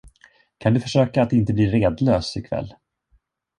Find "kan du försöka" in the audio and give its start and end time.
0.59-1.23